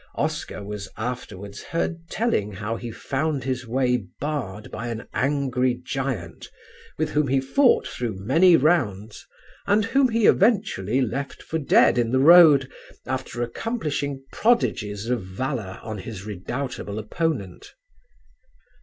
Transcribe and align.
Oscar 0.15 0.63
was 0.63 0.89
afterwards 0.97 1.61
heard 1.61 2.09
telling 2.09 2.53
how 2.53 2.75
he 2.75 2.89
found 2.89 3.43
his 3.43 3.67
way 3.67 4.03
barred 4.19 4.71
by 4.71 4.87
an 4.87 5.05
angry 5.13 5.75
giant 5.75 6.47
with 6.97 7.11
whom 7.11 7.27
he 7.27 7.39
fought 7.39 7.85
through 7.87 8.15
many 8.15 8.57
rounds 8.57 9.27
and 9.67 9.85
whom 9.85 10.09
he 10.09 10.25
eventually 10.25 11.01
left 11.01 11.43
for 11.43 11.59
dead 11.59 11.99
in 11.99 12.11
the 12.11 12.17
road 12.19 12.67
after 13.05 13.43
accomplishing 13.43 14.23
prodigies 14.31 15.07
of 15.07 15.21
valour 15.23 15.77
on 15.83 15.99
his 15.99 16.25
redoubtable 16.25 16.97
opponent. 16.97 17.75